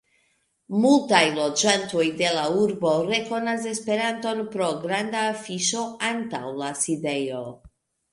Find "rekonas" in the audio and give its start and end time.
3.09-3.67